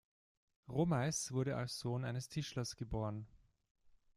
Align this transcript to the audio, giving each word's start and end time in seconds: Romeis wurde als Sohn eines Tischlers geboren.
Romeis 0.67 1.31
wurde 1.31 1.57
als 1.57 1.77
Sohn 1.77 2.05
eines 2.05 2.27
Tischlers 2.27 2.75
geboren. 2.75 3.27